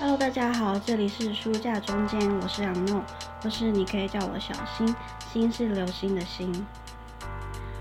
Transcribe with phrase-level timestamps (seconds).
[0.00, 3.04] Hello，大家好，这里是书架中间，我是杨诺，
[3.42, 4.96] 或是你可以叫我小星
[5.30, 6.50] 星是流星的星。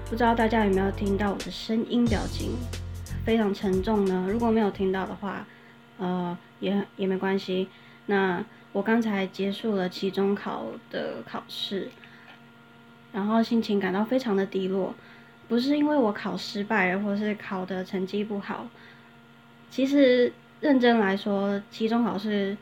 [0.10, 2.58] 不知道大家有没有听到我的声音表情
[3.24, 4.28] 非常沉重呢？
[4.30, 5.48] 如果没有听到的话，
[5.98, 7.70] 呃，也也没关系。
[8.08, 11.90] 那我刚才结束了期中考的考试，
[13.14, 14.94] 然后心情感到非常的低落，
[15.48, 18.68] 不是因为我考失败了，或是考的成绩不好，
[19.70, 20.34] 其实。
[20.62, 22.58] 认真来说，期中考试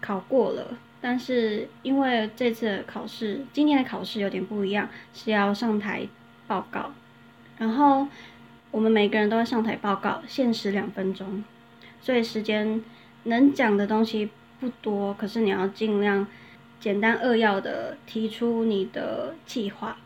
[0.00, 6.06] 考过了，但是因为这次考试，今天的考试有点不一样，是要上台
[6.46, 6.92] 报告，
[7.56, 8.06] 然后
[8.70, 11.42] 我们每个人都要上台报告，限时两分钟，
[12.00, 12.82] 所以时间
[13.22, 14.28] 能讲的东西
[14.60, 16.26] 不多，可是你要尽量
[16.78, 19.96] 简单扼要的提出你的计划，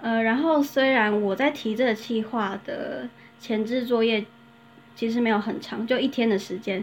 [0.00, 3.08] 呃，然后虽然我在提这个计划的
[3.40, 4.24] 前置作业。
[4.96, 6.82] 其实没有很长，就一天的时间，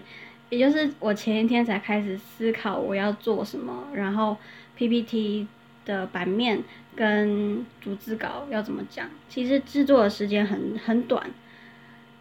[0.49, 4.37] 也就是我前一天才开始思考我要做什么，然后
[4.77, 5.47] PPT
[5.83, 6.63] 的版面
[6.95, 9.09] 跟逐字稿要怎么讲。
[9.27, 11.31] 其实制作的时间很很短，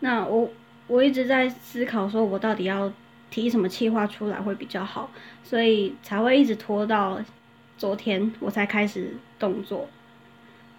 [0.00, 0.50] 那我
[0.86, 2.90] 我一直在思考，说我到底要
[3.30, 5.10] 提什么计划出来会比较好，
[5.44, 7.20] 所以才会一直拖到
[7.76, 9.90] 昨天我才开始动作。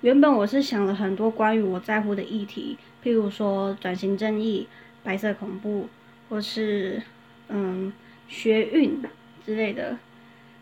[0.02, 4.68] 原本我是想了很多关于我在乎的议题，譬如说转型正义。
[5.04, 5.90] 白色恐怖，
[6.30, 7.02] 或是
[7.50, 7.92] 嗯
[8.28, 9.02] 学运
[9.46, 9.98] 之类的，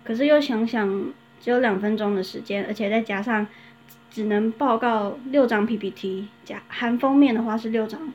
[0.04, 3.48] 可是又想想只有两分钟的时间，而且再加上
[4.10, 8.12] 只能报告六张 PPT，加含封面的话是六张，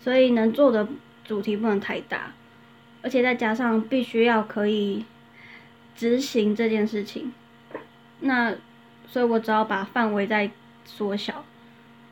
[0.00, 0.88] 所以能做的
[1.24, 2.32] 主题不能太大，
[3.02, 5.04] 而且再加上必须要可以
[5.94, 7.32] 执行这件事情，
[8.20, 8.54] 那
[9.06, 10.50] 所以我只好把范围再
[10.84, 11.44] 缩小。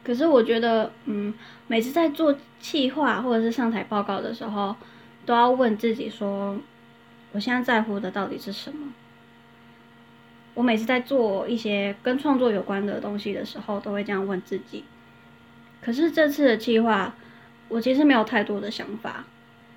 [0.04, 1.32] 可是我觉得，嗯，
[1.68, 4.74] 每次在做企划或者是上台报告的时候，
[5.24, 6.58] 都要问自己说，
[7.30, 8.92] 我现在在乎的到底是什么？
[10.54, 14.84] 我每次在做一些跟创作有关的东西的时候，都会这样问自己。
[15.80, 17.14] 可是这次的计划，
[17.68, 19.24] 我其实没有太多的想法，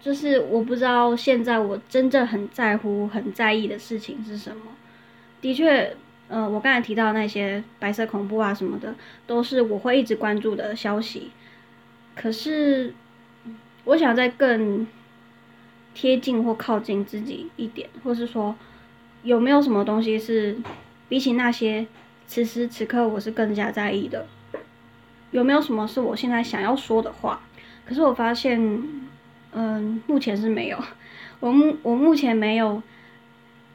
[0.02, 4.64] 就是我不知道现在我真正很在乎、很在意的事情是什么。
[5.40, 5.96] 的确。
[6.28, 8.96] 呃，我刚才提到那些白色恐怖啊什么的，
[9.28, 11.32] 都是我会一直关注的消息。
[12.16, 12.94] 可是，
[13.84, 14.88] 我想再更
[15.94, 18.56] 贴近或靠近自己一点，或是说，
[19.24, 20.58] 有没有什么东西是
[21.08, 21.86] 比起那些
[22.26, 24.26] 此时此刻我是更加在意的？
[25.32, 27.42] 有没有什么是我现在想要说的话？
[27.86, 28.60] 可是我发现，
[29.52, 30.84] 嗯，目前是没有。
[31.40, 32.82] 我目我目前没有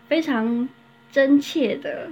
[0.09, 0.69] 非常
[1.12, 2.09] 真切的。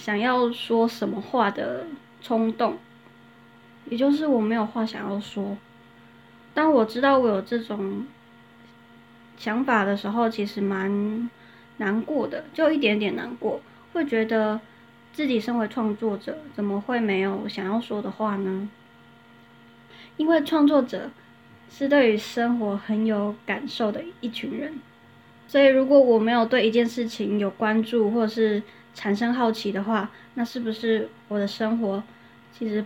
[0.00, 1.84] 想要说什么话的
[2.22, 2.78] 冲动，
[3.84, 5.58] 也就是我没有话想要说。
[6.54, 8.06] 当我知道我有这种
[9.36, 11.28] 想法的时候，其实蛮
[11.76, 13.60] 难过的，就一点点难过，
[13.92, 14.58] 会觉得
[15.12, 18.70] 自己身为创作者，怎么会没有想要说的话呢？
[20.16, 21.10] 因为创作者
[21.68, 24.80] 是对于生活很有感受的一群人，
[25.46, 28.62] 所以如果我没有对一件事情有关注，或者是
[28.94, 32.02] 产生好奇的话，那是不是我的生活
[32.52, 32.84] 其实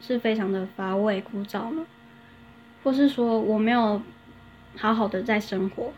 [0.00, 1.86] 是非常的乏味枯燥呢？
[2.82, 4.02] 或是说我没有
[4.76, 5.92] 好好的在生活，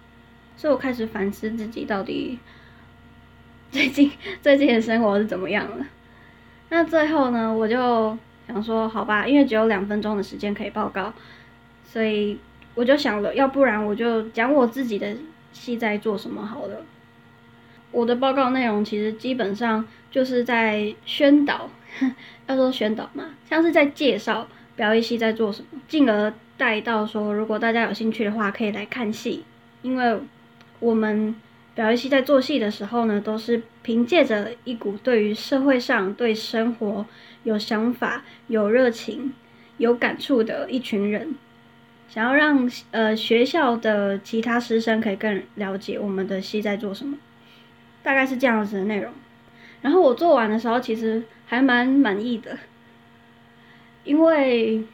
[0.56, 2.38] 所以我开始反思自己到底
[3.70, 4.10] 最近
[4.42, 5.86] 最近的生活是怎么样了。
[6.68, 11.12] 那最后呢，我就想说，好吧，因为只有两分钟的时间可以报告，
[11.84, 12.38] 所以
[12.74, 15.16] 我就想了，要不然我就讲我自己的
[15.52, 16.84] 戏在做什么好了。
[17.94, 21.70] 我的报告内容其实基本上就是在宣导，
[22.48, 29.44] 要说宣导嘛，像是在介绍表演系在做什么，进而带到说，如果大家有兴趣的话，可以来看戏。
[29.82, 30.18] 因为
[30.80, 31.34] 我们
[31.74, 37.06] 表演系在做戏的时候呢，都是凭借着一股对于社会上、对生活
[37.44, 39.32] 有想法、有热情、
[39.76, 41.34] 有感触的一群人，
[42.08, 47.16] 想要让呃学校的其他师生可以更了解我们的戏在做什么。
[48.04, 49.10] 大概是这样子的内容，
[49.80, 52.56] 然后我做完的时候其实还蛮满意的，
[54.04, 54.84] 因为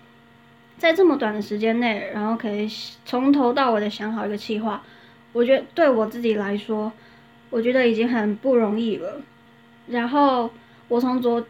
[0.79, 2.69] 在这么短的时间内，然后可以
[3.05, 4.83] 从头到尾的想好一个计划，
[5.33, 6.93] 我觉得对我自己来说，
[7.51, 9.21] 我觉得已经很不容易了。
[9.89, 10.49] 然后
[10.87, 11.45] 我从昨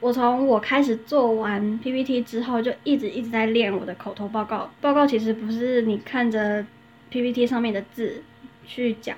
[0.00, 4.70] 我从我开始做完 PPT 之后，就一直一直在练我的口头报告。
[4.82, 6.66] 报告其实不是你看着
[7.08, 8.22] PPT 上面的字
[8.66, 9.16] 去讲。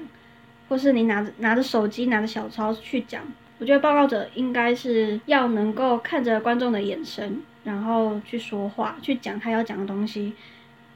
[0.69, 3.23] 或是你拿着拿着手机拿着小抄去讲，
[3.59, 10.35] 我觉得报告者应该是要能够看着观众的眼神，然后去说话，去讲他要讲的东西。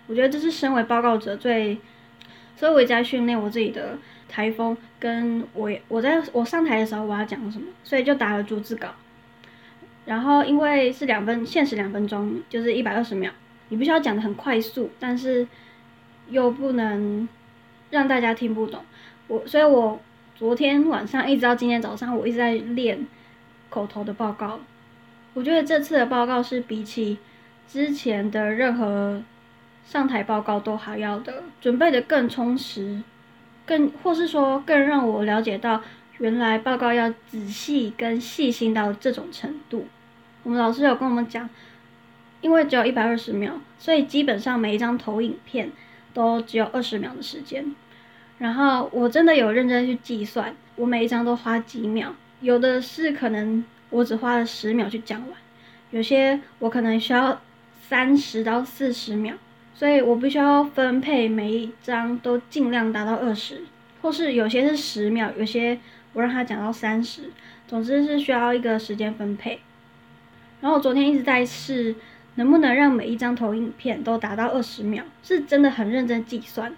[0.06, 1.78] 我觉得这是身为报告者最
[2.56, 3.98] 所以我也在训练我自己的
[4.28, 8.88] 台风，跟我也我在我上台的时候我要讲什么，所以就打了逐字稿。
[10.04, 13.30] 然后因为是两分，限时两分钟，就是一百二十秒，
[13.68, 15.46] 你必须要讲的很快速，但是
[16.28, 17.28] 又不能
[17.90, 18.84] 让大家听不懂。
[19.28, 20.00] 我所以，我
[20.34, 23.06] 昨天晚上一直到今天早上，我一直在练
[23.70, 24.60] 口头的报告。
[25.34, 27.18] 我觉得这次的报告是比起
[27.66, 29.22] 之前的任何
[29.84, 33.02] 上台报告都还要的，准备的更充实，
[33.64, 35.82] 更或是说更让我了解到。
[36.18, 39.88] 原来报告要仔细跟细心到这种程度，
[40.44, 41.48] 我们老师有跟我们讲，
[42.40, 45.72] 因为只有一百二十秒，所以基本上每一张投影片
[46.14, 47.74] 都只有二十秒的时间。
[48.42, 52.08] 然后我真的有认真去计算，我每一张都花几秒，
[52.40, 55.38] 有的是可能我只花了十秒去讲完，
[55.92, 57.40] 有些我可能需要
[57.88, 59.34] 三十到四十秒，
[59.76, 63.62] 所以我必须要分配每一张都尽量达到二十，
[64.00, 65.78] 或是有些是十秒，有些。
[66.14, 67.30] 我让他讲到三十，
[67.66, 69.60] 总之是需要一个时间分配。
[70.60, 71.94] 然后我昨天一直在试，
[72.34, 76.70] 能不能让每一张投影片都达到二十秒，是真的很认真计算。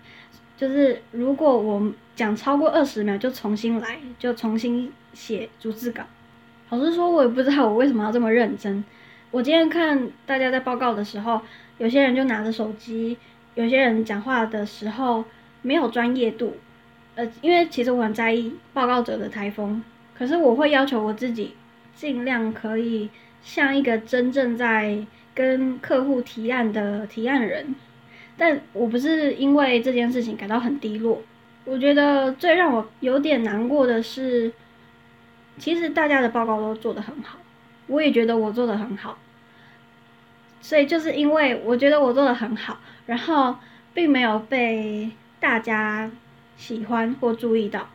[0.56, 6.02] 就是如果我讲超过二十秒，就重新来，就重新写逐字稿。
[6.70, 8.84] 老实说，我也不知道我为什么要这么认真。
[9.30, 11.40] 我今天看大家在报告的时候，
[11.78, 13.16] 有些人就拿着手机，
[13.54, 15.24] 有些人讲话的时候
[15.62, 16.56] 没有专业度。
[17.16, 19.82] 呃，因为其实我很在意报告者的台风，
[20.16, 21.54] 可是我会要求我自己
[21.94, 23.08] 尽量可以
[23.42, 25.04] 像一个真正在
[25.34, 27.74] 跟客户提案的提案人，
[28.36, 31.22] 但我不是因为这件事情感到很低落。
[31.64, 34.52] 我觉得最让我有点难过的是，
[35.58, 37.38] 其实大家的报告都做得很好，
[37.86, 39.18] 我也觉得我做得很好，
[40.60, 43.56] 所以就是因为我觉得我做得很好，然后
[43.92, 45.10] 并没有被
[45.40, 46.10] 大家。
[46.56, 47.90] 喜欢或注意到，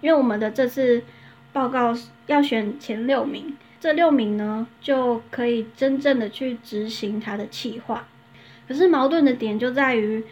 [0.00, 1.00] 因为我们的这次
[1.52, 1.96] 报告
[2.26, 8.08] 要选前六名，这六名呢就可以真正的去执行他的企划。
[8.70, 10.22] 可是矛盾的点就在于，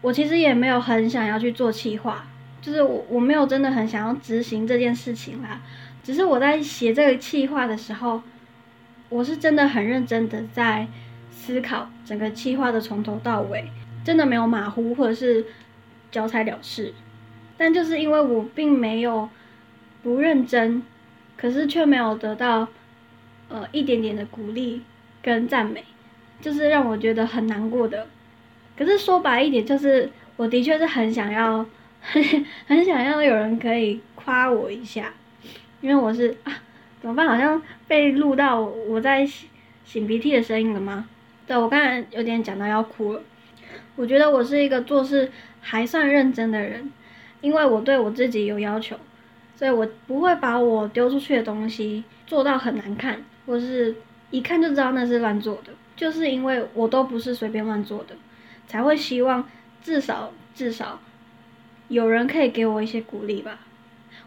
[0.00, 2.26] 我其实也没有很想要去做企划，
[2.62, 5.60] 就是我我没有真的很想要执行这件事情啦。
[6.02, 8.22] 只是我在写这个企划的时候，
[9.10, 10.88] 我是真的很认真的在
[11.30, 13.70] 思考整个企划的从头到尾，
[14.02, 15.44] 真的没有马虎或者是。
[16.10, 16.94] 交差了事，
[17.58, 19.28] 但就是因为我并没有
[20.02, 20.82] 不认真，
[21.36, 22.66] 可是却没有得到
[23.50, 24.80] 呃一点点的鼓励
[25.20, 25.84] 跟赞美，
[26.40, 28.06] 就是让我觉得很难过的。
[28.76, 31.64] 可是说白一点，就是我的确是很想要，
[32.66, 35.12] 很想要有人可以夸我一下，
[35.80, 36.52] 因为我是啊，
[37.00, 37.26] 怎么办？
[37.26, 39.26] 好像被录到我在
[39.86, 41.08] 擤鼻涕的声音了吗？
[41.46, 43.22] 对我刚才有点讲到要哭了。
[43.96, 45.30] 我觉得我是一个做事。
[45.60, 46.90] 还算认真的人，
[47.42, 48.96] 因为我对我自己有要求，
[49.56, 53.96] 所以我不会把我丢出去的东西做到很难看，或是
[54.30, 55.72] 一看就知道那是乱做的。
[55.98, 58.14] 就是因为我都不是随便乱做的，
[58.68, 59.44] 才会希望
[59.82, 61.00] 至少至少
[61.88, 63.58] 有人可以给我一些鼓励吧。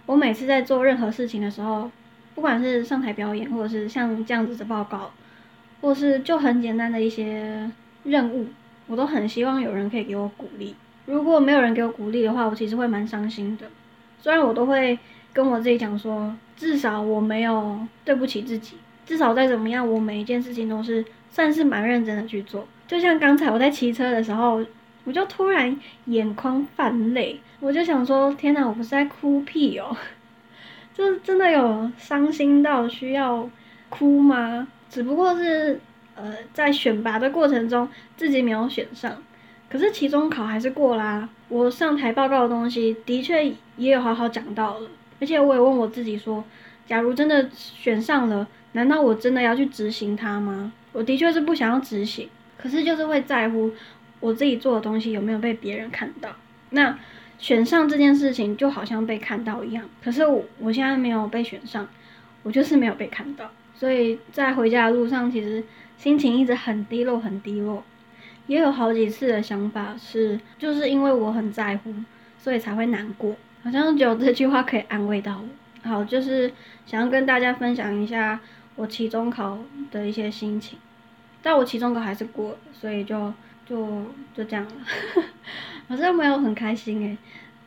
[0.06, 1.90] 我每次在做任何事情的时候，
[2.36, 5.12] 不管是上台表演，或者是像这样子的报告，
[5.80, 7.72] 或是就很简单的一些
[8.04, 8.48] 任务，
[8.88, 10.76] 我都很希望有人可以给我鼓励。
[11.06, 13.68] 如果没有人给我鼓励的话，我其实会蛮伤心的。
[14.20, 15.00] 虽然我都会
[15.32, 18.76] 跟我自己讲说，至少我没有对不起自己，
[19.06, 22.68] 至少再怎么样，我每一件事情都是算是蛮认真的去做。
[22.88, 24.64] 就像刚才我在骑车的时候，
[25.06, 29.98] 我就突然眼眶泛泪，我就想说，天哪，我不是在哭屁哦，
[30.94, 33.50] 就真的有伤心到需要
[33.90, 34.68] 哭吗？
[34.90, 35.80] 只不过是
[36.16, 39.24] 呃，在选拔的过程中自己没有选上。
[39.70, 43.48] 可是期中考还是过啦，我上台报告的东西的确
[43.78, 44.90] 也有好好讲到了，
[45.22, 46.44] 而且我也问我自己说，
[46.86, 50.74] 假如真的选上了，难道我真的要去执行它吗？
[50.92, 53.72] 我的确是不想要执行，可是就是会在乎
[54.20, 56.30] 我自己做的东西有没有被别人看到。
[56.72, 56.98] 那
[57.38, 61.88] 选上这件事情就好像被看到一样，可是我我现在没有被选上，
[62.44, 65.64] 我就是没有被看到，所以在回家的路上其实
[65.98, 67.84] 心情一直很低落，很低落。
[68.48, 71.94] 也有好几次的想法是，就是因为我很在乎，
[72.38, 73.36] 所以才会难过。
[73.64, 75.90] 好像只有这句话可以安慰到我。
[75.90, 76.52] 好，就是
[76.86, 78.40] 想要跟大家分享一下
[78.76, 79.58] 我期中考
[79.92, 80.78] 的一些心情。
[81.42, 83.34] 但我期中考还是过了，所以就
[83.66, 84.72] 就就这样了。
[85.88, 87.18] 好像没有很开心诶，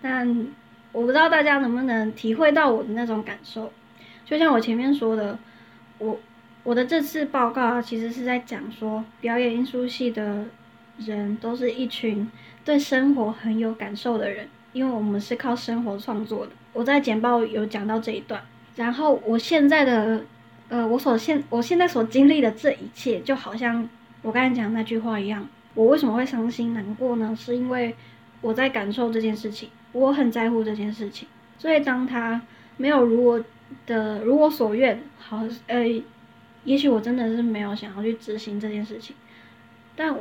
[0.00, 0.46] 但
[0.92, 3.72] 我不知道大家能不能体会到我的那种感受。
[4.24, 5.38] 就像我前面说的，
[5.98, 6.18] 我
[6.62, 10.46] 我的这次报告啊，其实是在讲说表演艺术系的。
[10.96, 12.30] 人都是一群
[12.64, 16.52] 对生活很有感受的人，因为我们是靠生活创作的。
[16.72, 18.40] 我在简报有讲到这一段，
[18.76, 20.24] 然后我现在的，
[20.68, 23.88] 呃，我所现我现在所经历的这一切，就好像
[24.22, 25.46] 我刚才讲那句话一样。
[25.74, 27.34] 我为什么会伤心难过呢？
[27.36, 27.94] 是因为
[28.40, 31.26] 我在感受这件事情，我很在乎这件事情，
[31.58, 32.40] 所以当他
[32.76, 33.42] 没有如我
[33.84, 35.84] 的如我所愿，好，呃，
[36.62, 39.16] 也许我真的是没有想要去执行这件事情，
[39.96, 40.16] 但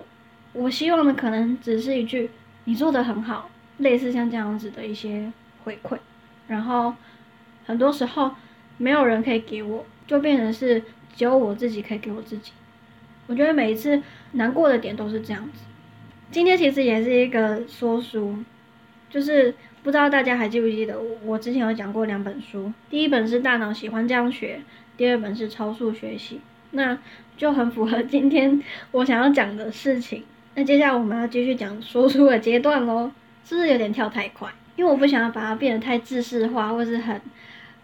[0.54, 2.32] 我希望的可能只是一句
[2.66, 5.32] “你做的很好”，类似像这样子的一些
[5.64, 5.98] 回馈，
[6.48, 6.96] 然后
[7.66, 8.32] 很多时候
[8.78, 10.82] 没有人可以给我，就变成是
[11.16, 12.52] 只有我自己可以给我自己。
[13.28, 14.02] 我觉得每一次
[14.34, 15.64] 难过的点都是这样子。
[16.30, 18.36] 今天其实也是一个说书，
[19.10, 24.60] 就是不知道大家还记不记得我之前有讲过两本书，第一本是《大脑喜欢这样学》，
[24.98, 26.36] 第二本是《超速学习》，
[26.72, 26.98] 那
[27.38, 30.24] 就很符合今天我想要讲的事情。
[30.56, 33.10] 那接下来我们要继续讲说书的阶段喽，
[33.46, 34.50] 是不是有点跳太快？
[34.76, 37.22] 因为我不想要把它变得太知识化，或是很。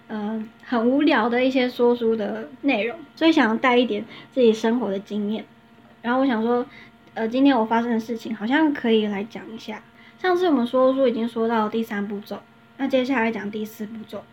[0.09, 5.45] 呃，很无聊的一些说书的内容，所以想要带一点自己生活的经验。
[6.01, 6.65] 然后我想说，
[7.13, 9.83] 呃，今天我发生的事情好像可以来讲一下。
[10.17, 12.39] 上次我们说书已经说到第三步骤，
[12.77, 14.23] 那接下来讲第四步骤。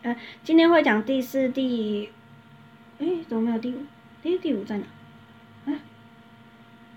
[0.00, 2.08] 呃，今天会讲第四、第，
[2.98, 3.82] 哎，怎么没有第五？
[4.22, 4.84] 第第五在哪？
[5.66, 5.74] 哎，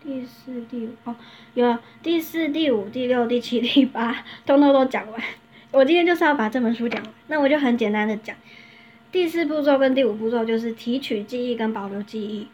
[0.01, 1.15] 第四、第五哦，
[1.53, 5.21] 有第四、第五、第六、第七、第八，通通都讲完。
[5.71, 8.35] 我今天就是要把这本书讲完，那我就很简单的讲，
[9.11, 12.47] 第四步骤跟第五步骤就是提取记忆跟保留记忆，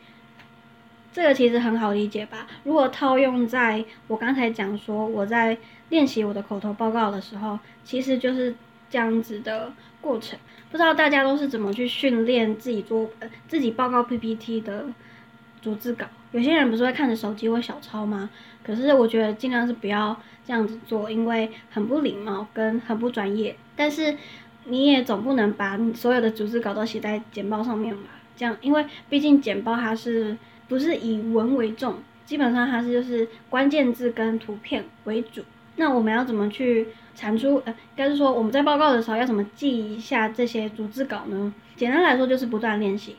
[1.11, 2.47] 这个其实很好理解吧？
[2.63, 5.57] 如果套用在我刚才讲说我在
[5.89, 8.55] 练习我的口头报告的时候，其实就是
[8.89, 10.39] 这样子的过程。
[10.71, 14.85] 不知道大家都是怎么去训练自己做呃自己报告 PPT 的
[15.61, 16.05] 逐字稿？
[16.31, 18.29] 有些人不是会看着手机或小抄吗？
[18.63, 20.17] 可是我觉得尽量是不要。
[20.43, 23.55] 这样子做，因为很不礼貌跟很不专业。
[23.75, 24.17] 但是
[24.71, 28.03] 你也总不能把所有的组织稿都写在简报上面吧？
[28.35, 30.37] 这样，因为毕竟简报它是
[30.67, 35.43] 不是以文为重，基本上它是就是关键字跟图片为主。
[35.75, 37.61] 那我们要怎么去产出？
[37.65, 41.53] 呃，应该是说我们在报告的时候要怎么记一下这些组织稿呢？
[41.75, 43.17] 简单来说就是不断练习。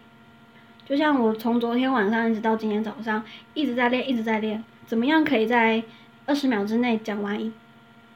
[0.86, 3.22] 就像我从昨天晚上一直到今天早上
[3.54, 5.82] 一直在练，一直在练，怎么样可以在。
[6.24, 7.52] 二十秒之内讲完一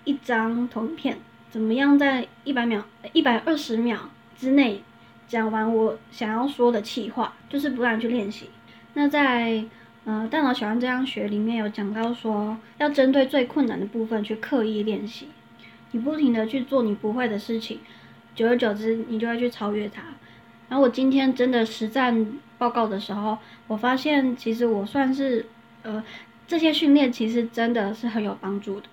[0.05, 1.19] 一张图片，
[1.51, 4.83] 怎么样在一百秒、一百二十秒之内
[5.27, 7.35] 讲完我想要说的气话？
[7.49, 8.51] 就是不断去练习。
[8.95, 9.65] 那在
[10.05, 15.29] 呃大脑喜欢这样学里面有讲到说，要针对最困难的部分去刻意练习。
[15.93, 17.81] 你不停的去做你不会的事情，
[18.35, 20.03] 久而久之你就会去超越它。
[20.69, 22.27] 然后我今天真的实战
[22.59, 25.47] 报告的时候，我发现其实我算是
[25.83, 26.05] 呃。
[26.49, 28.87] 这些训练其实真的是很有帮助的，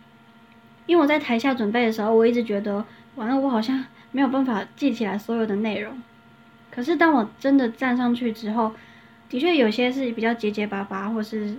[0.85, 2.85] 因为我在台下准备的时候，我一直觉得
[3.15, 6.01] 完了，我好像没有办法记起来所有的内容。
[6.69, 8.73] 可是当我真的站上去之后，
[9.29, 11.55] 的确有些是比较结结巴巴，或是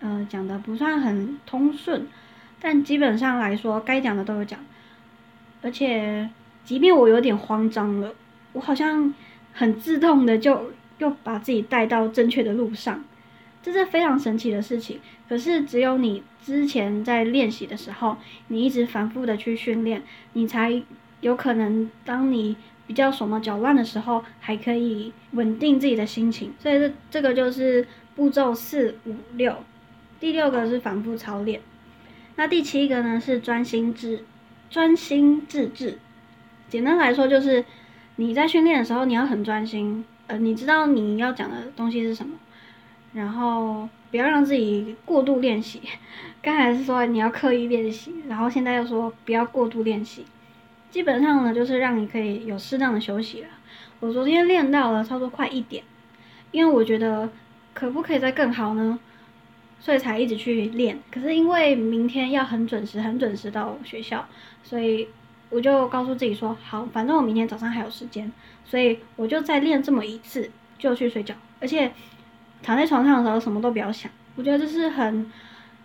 [0.00, 2.06] 呃讲的不算很通顺，
[2.60, 4.58] 但基本上来说，该讲的都有讲。
[5.62, 6.28] 而且，
[6.64, 8.14] 即便我有点慌张了，
[8.52, 9.12] 我好像
[9.52, 13.02] 很自动的就又把自己带到正确的路上。
[13.62, 18.16] 这是非常神奇的事情，可是只有你之前在练习的时候，
[18.48, 20.02] 你一直反复的去训练，
[20.32, 20.82] 你才
[21.20, 22.56] 有可能当你
[22.88, 26.52] 比较手忙脚乱的时候，还可以稳定自己的心情。
[26.58, 29.56] 所以这这个就是步骤四五六，
[30.18, 31.60] 第六个是反复操练，
[32.34, 34.24] 那第七个呢是专心致
[34.68, 35.98] 专心致志。
[36.68, 37.64] 简单来说就是
[38.16, 42.36] 你在训练的时候，你要很专心，呃，你知道你要讲的东西是什么。
[43.14, 45.82] 然后不要让自己过度练习，
[46.40, 50.24] 刚才是说你要刻意练习，然后现在又说不要过度练习，
[50.90, 53.48] 基本上呢就是让你可以有适当的休息了。
[54.00, 55.84] 我昨天练到了差不多快一点，
[56.52, 57.28] 因为我觉得
[57.74, 58.98] 可不可以再更好呢？
[59.78, 60.98] 所以才一直去练。
[61.10, 64.26] 可是因为明天要很准时、很准时到学校，
[64.62, 65.06] 所以
[65.50, 68.32] 我就告诉自己说好，反正我明天早上还有时间，
[68.64, 71.92] 所以我就再练这么一次就去睡觉，而且。
[72.62, 74.10] 躺在床上的时候，什么都不要想。
[74.36, 75.30] 我觉得这是很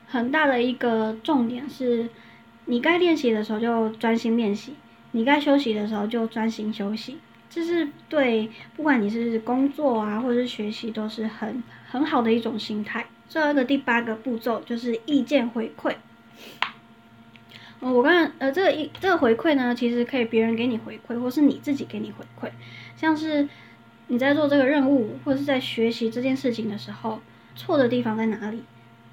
[0.07, 2.07] 很大的一个重点，是
[2.65, 4.75] 你该练习的时候就专心练习，
[5.12, 7.17] 你该休息的时候就专心休息。
[7.50, 13.07] 这是对不管你是工作啊，或者是学习，都是很很好的一种心态。
[13.27, 15.96] 最后一个第八个步骤就是意见回馈。
[17.79, 22.51] 我刚才呃，这个一这个回馈呢，其实可以别人给你回馈，或是你自己给你回馈，
[22.96, 23.50] 像是。
[24.07, 27.19] 你在做这个任务，或者是在学习这件事情的时候，
[27.55, 28.63] 错的地方在哪里？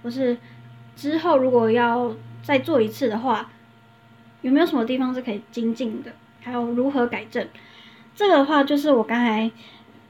[0.03, 0.37] 或是
[0.95, 3.51] 之后如果要再做一次的话，
[4.43, 6.13] 有没有什么地方是可以精进的？
[6.41, 7.47] 还有如何改正？
[8.15, 9.51] 这个的话，就是我刚才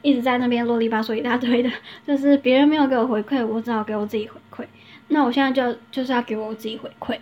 [0.02, 1.70] 一直在那边啰里吧嗦一大堆的，
[2.06, 4.66] 就是别人没有给我回馈，我只好给我自己回馈。
[5.08, 7.18] 那我现在就就是要给我自己回馈。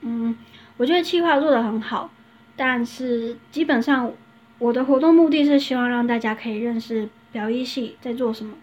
[0.00, 0.36] 嗯，
[0.76, 2.10] 我觉得企划做的很好，
[2.56, 4.10] 但是基本上
[4.58, 8.54] 我的活动目的是希望让大家可以认识表艺系在做什么。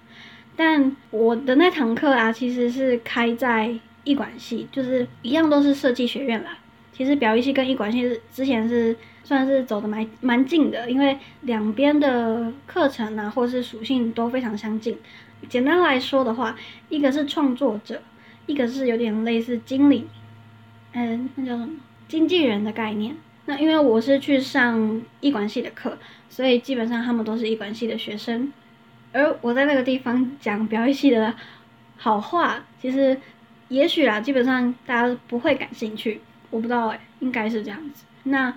[0.55, 3.73] 但我的那堂课啊，其实是开在
[4.03, 6.57] 艺管系，就是一样都是设计学院啦。
[6.93, 14.97] 其实表艺系跟艺管系之前是算是走的蛮蛮近的，因为两边的课程啊，或是属性都非常相近。
[15.49, 16.55] 简单来说的话，
[16.87, 18.01] 一个是创作者，
[18.45, 20.07] 一个是有点类似经理，
[20.93, 21.73] 嗯，那叫什么
[22.07, 23.15] 经纪人的概念。
[23.45, 25.97] 那因为我是去上艺管系的课，
[26.29, 28.51] 所以基本上他们都是艺管系的学生。
[29.11, 31.33] 而我在那个地方讲表演系的
[31.97, 33.17] 好话，其实
[33.69, 38.05] 也许啦，基本上大家不会感兴趣，我不知道哎，应该是这样子。
[38.23, 38.53] 那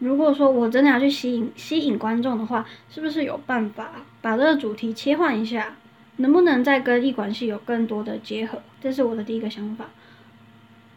[0.00, 5.76] 如果说我真的要去吸引吸引观众的话，是不是有办法把这个主题切换一下？
[6.16, 8.60] 能不能再跟艺管系有更多的结合？
[8.82, 9.86] 这是我的第一个想法。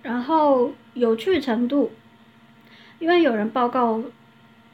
[0.04, 1.94] 然后有趣程度，
[3.00, 4.02] 因为有人报告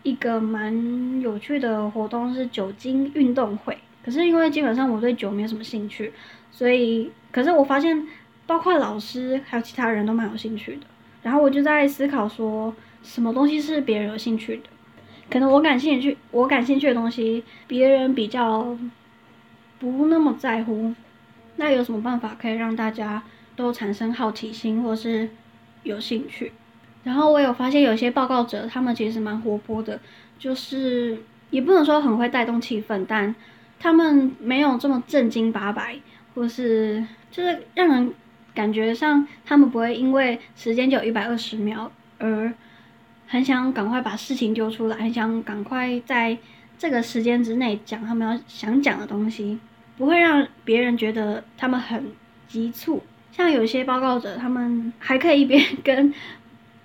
[0.03, 3.77] 一个蛮有趣的活动是酒精运动会。
[4.03, 6.11] 可是因为基本上我对酒没有什么兴趣，
[6.51, 8.07] 所以可是我发现，
[8.47, 10.81] 包括老师还有其他人都蛮有兴趣的。
[11.21, 12.73] 然后我就在思考说，
[13.03, 14.63] 什么东西是别人有兴趣的？
[15.29, 18.75] 可能我感兴趣，我感兴趣的东西，别人比较
[19.77, 20.95] 不那么在乎。
[21.57, 23.21] 那有什么办法可以让大家
[23.55, 25.29] 都产生好奇心或是
[25.83, 26.51] 有兴趣？
[27.03, 29.99] 然后我有发现有些报告者，他们其实蛮活泼的，
[30.37, 31.17] 就是
[31.49, 33.33] 也不能说很会带动气氛，但
[33.79, 35.95] 他们没有这么正经八百，
[36.35, 38.13] 或是就是让人
[38.53, 42.53] 感觉上他们不会因为时间就有一百二十秒而
[43.27, 46.37] 很想赶快把事情丢出来，很想赶快在
[46.77, 49.57] 这个时间之内讲他们要想讲的东西，
[49.97, 52.11] 不会让别人觉得他们很
[52.47, 53.01] 急促。
[53.31, 56.13] 像有些报告者，他们还可以一边 跟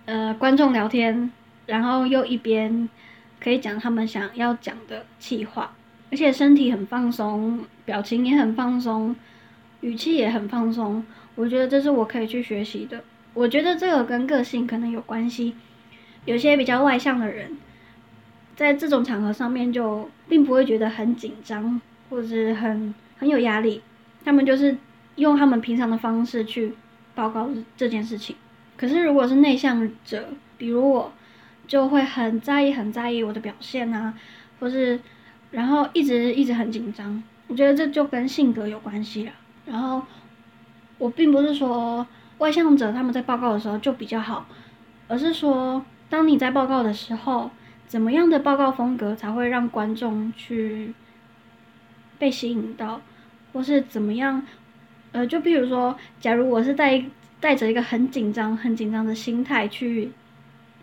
[0.07, 1.31] 呃观众聊天，
[1.67, 2.89] 然后又一边
[3.39, 5.73] 可以讲他们想要讲的气话。
[6.11, 9.15] 而且身体很放松，表情也很放松，
[9.81, 11.05] 语气也很放松。
[11.35, 13.03] 我觉得这是我可以去学习的。
[13.35, 15.55] 我觉得这个跟个性可能有关系。
[16.25, 17.59] 有些比较外向的人，
[18.55, 23.83] 在这种场合上面就并不会觉得很紧张，或者是很很有压力。
[24.25, 24.77] 他们就是
[25.17, 26.73] 用他们平常的方式去
[27.15, 28.37] 报告这件事情。
[28.77, 31.13] 可是如果是内向者，比如我，
[31.67, 34.15] 就会很在意、很在意我的表现啊，
[34.61, 35.01] 或是。
[35.53, 39.33] 然后一直一直很紧张，我觉得这就跟性格有关系了。
[39.65, 40.03] 然后
[40.99, 42.05] 我并不是说
[42.39, 44.47] 外向者他们在报告的时候就比较好，
[45.07, 47.51] 而是说当你在报告的时候，
[47.87, 50.93] 怎么样的报告风格才会让观众去
[52.19, 53.01] 被吸引到，
[53.53, 54.45] 或是怎么样？
[55.13, 57.03] 呃，就比如说，假如我是在
[57.41, 60.13] 带着一个很紧张、很紧张的心态去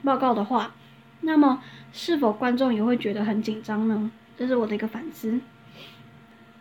[0.04, 0.76] 报告的话，
[1.22, 1.62] 那么
[1.92, 4.12] 是否观众也会觉得很紧张呢？
[4.38, 5.40] 这是我的一个反思。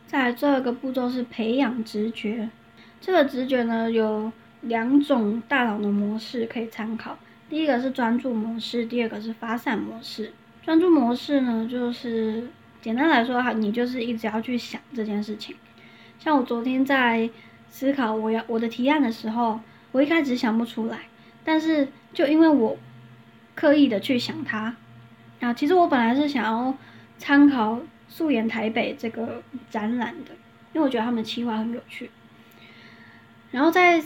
[0.07, 2.51] 再来，最后一个步骤是培养直觉。
[3.01, 7.19] 这个直觉呢，有两种大脑的模式可以参考。
[7.49, 10.33] 第一个是专注模式，第二个是发散模式。
[10.63, 12.49] 专注模式呢，就是
[12.81, 15.57] 简单来说哈，你就是一直要去想这件事情。
[16.19, 17.29] 像我昨天在
[17.69, 19.61] 思考我要我的提案的时候，
[19.93, 20.99] 我一开始想不出来，
[21.45, 22.77] 但是就因为我
[23.55, 24.75] 刻意的去想它，
[25.41, 26.75] 啊，其实我本来是想要。
[27.19, 27.79] 参考
[28.09, 30.33] 素颜台北这个展览的，
[30.73, 32.11] 因为我觉得他们的企划很有趣。
[33.53, 34.03] 然后在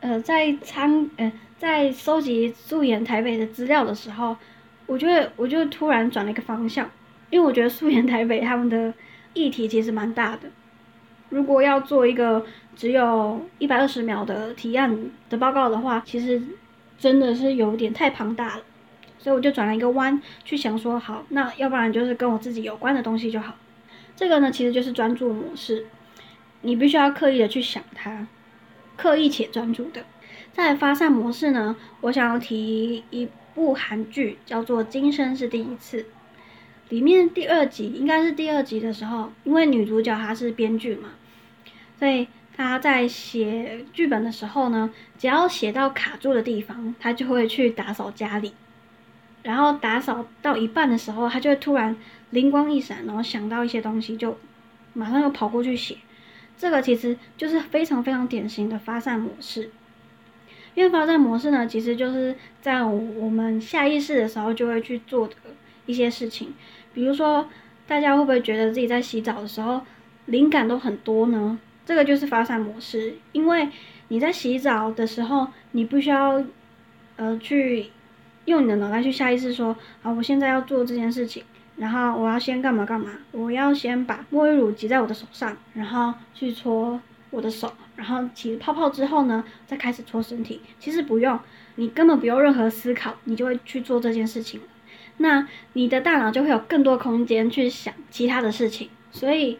[0.00, 4.36] 呃在参呃在收集素颜台北的资料的时候，
[4.84, 6.90] 我觉得我就突然转了一个方向，
[7.30, 8.92] 因为我觉得素颜台北他们的
[9.32, 10.50] 议题其实蛮大的。
[11.28, 16.40] 如果要做一个只有一百二十秒的提案的报告的话，其实
[16.98, 18.62] 真的是有点太庞大了。
[19.18, 23.56] 所以我就转了一个弯去想说，好，那要不然就是跟我自己有关的东西就好。
[24.14, 25.86] 这个呢，其实就是专注模式，
[26.62, 28.26] 你必须要刻意的去想它，
[28.96, 30.04] 刻意且专注的。
[30.52, 36.02] 在发散模式呢，我想要提一部韩剧，叫做《今生是第一次》，
[36.88, 41.10] 里面第二集应该是第二集的时候，因为女主角她是编剧嘛，
[41.98, 48.54] 所以她在写剧本的时候呢，只要写到卡住的地方，她就会去打扫家里。
[49.42, 51.94] 然后打扫到一半的时候，她就会突然
[52.30, 54.38] 灵光一闪，然后想到一些东西，就
[54.94, 55.96] 马上又跑过去写。
[56.56, 59.70] 这个其实就是非常非常典型的发散模式。
[60.74, 65.34] 因为发散模式呢，其实就是在我们下意识的时候就会去做的
[65.86, 66.52] 一些事情。
[66.98, 67.48] 比如说，
[67.86, 69.80] 大家会不会觉得自己在洗澡的时候
[70.26, 71.56] 灵感都很多呢？
[71.86, 73.68] 这个就是发散模式，因为
[74.08, 76.42] 你在洗澡的时候，你不需要
[77.14, 77.90] 呃去
[78.46, 81.44] 用你的脑袋去下意识说，好，我现在要做这件事情。
[81.76, 83.12] 然后我要先干嘛干嘛？
[83.30, 90.60] 我要先把沐浴乳挤在我的手上，然后去搓我的手，然后起泡泡之后呢，再开始搓身体。
[90.80, 91.38] 其实不用，
[91.76, 94.60] 你根本不用任何思考，你就会去做这件事情。
[95.18, 98.88] 那你的大脑就会有更多空间去想其他的事情。
[99.12, 99.58] 所以，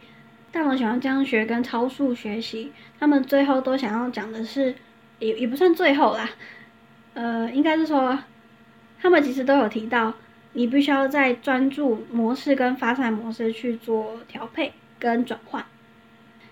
[0.51, 4.75] 大脑喜欢这样学跟超速学习，他们最后都想要讲的是，
[5.19, 6.29] 也也不算最后啦，
[7.13, 8.19] 呃，应该是说，
[8.99, 10.13] 他们其实都有提到。
[10.53, 15.63] 你必须要在专注模式跟发散模式去做调配跟转换，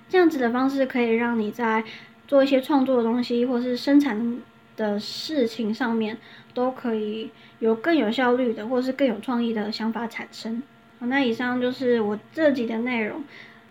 [0.08, 1.84] 这样子的方式可以让你在
[2.28, 4.38] 做一些创作的东西或是生产
[4.78, 6.18] 的事情上面，
[6.54, 10.64] 都可以有更有效率的或是更有创意的想法产生。
[11.00, 13.22] 好，那以上就是我这集的内容，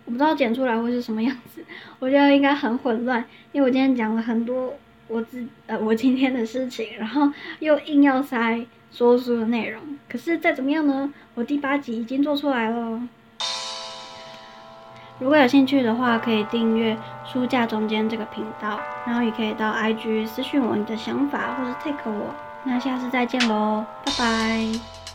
[0.05, 1.63] 我不知道剪出来会是什么样子，
[1.97, 4.75] 我觉得应该很混乱，因为我今天讲了很多
[5.07, 8.63] 我自呃我今天的事情，然后又硬要塞。
[8.89, 11.13] 说书的内容，可是再怎么样呢？
[11.35, 13.07] 我第八集已经做出来了。
[15.19, 22.33] 如果有兴趣的话，可以订阅书架中间这个频道，然后也可以到 IG 私讯我你的想法，或是 take 我。
[22.63, 25.06] 那下次再见喽，拜拜。